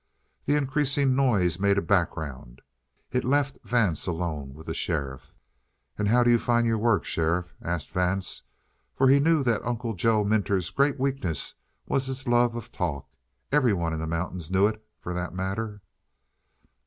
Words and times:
The 0.45 0.55
increasing 0.55 1.15
noise 1.15 1.59
made 1.59 1.77
a 1.77 1.81
background. 1.83 2.63
It 3.11 3.23
left 3.23 3.59
Vance 3.63 4.07
alone 4.07 4.55
with 4.55 4.65
the 4.65 4.73
sheriff. 4.73 5.31
"And 5.95 6.07
how 6.07 6.23
do 6.23 6.31
you 6.31 6.39
find 6.39 6.65
your 6.65 6.79
work, 6.79 7.05
sheriff?" 7.05 7.53
asked 7.61 7.91
Vance; 7.91 8.41
for 8.95 9.09
he 9.09 9.19
knew 9.19 9.43
that 9.43 9.63
Uncle 9.63 9.93
Joe 9.93 10.23
Minter's 10.23 10.71
great 10.71 10.99
weakness 10.99 11.53
was 11.85 12.07
his 12.07 12.27
love 12.27 12.55
of 12.55 12.71
talk. 12.71 13.11
Everyone 13.51 13.93
in 13.93 13.99
the 13.99 14.07
mountains 14.07 14.49
knew 14.49 14.65
it, 14.65 14.83
for 14.99 15.13
that 15.13 15.35
matter. 15.35 15.83